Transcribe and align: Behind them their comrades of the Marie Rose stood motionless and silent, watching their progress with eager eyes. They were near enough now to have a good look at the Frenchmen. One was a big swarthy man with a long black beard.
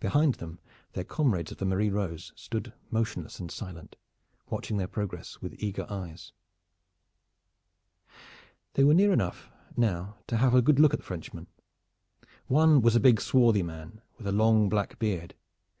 Behind 0.00 0.34
them 0.34 0.58
their 0.94 1.04
comrades 1.04 1.52
of 1.52 1.58
the 1.58 1.64
Marie 1.64 1.88
Rose 1.88 2.32
stood 2.34 2.72
motionless 2.90 3.38
and 3.38 3.48
silent, 3.48 3.94
watching 4.50 4.76
their 4.76 4.88
progress 4.88 5.40
with 5.40 5.54
eager 5.62 5.86
eyes. 5.88 6.32
They 8.74 8.82
were 8.82 8.92
near 8.92 9.12
enough 9.12 9.48
now 9.76 10.16
to 10.26 10.38
have 10.38 10.56
a 10.56 10.62
good 10.62 10.80
look 10.80 10.94
at 10.94 10.98
the 10.98 11.06
Frenchmen. 11.06 11.46
One 12.48 12.80
was 12.82 12.96
a 12.96 12.98
big 13.00 13.20
swarthy 13.20 13.62
man 13.62 14.00
with 14.18 14.26
a 14.26 14.32
long 14.32 14.68
black 14.68 14.98
beard. 14.98 15.36